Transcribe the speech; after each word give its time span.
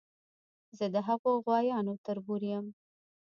زه 0.77 0.85
د 0.93 0.95
هغو 1.07 1.31
غوایانو 1.43 1.93
تربور 2.05 2.41
یم. 2.51 2.65